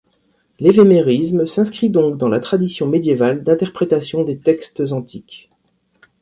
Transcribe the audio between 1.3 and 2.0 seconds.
s'inscrit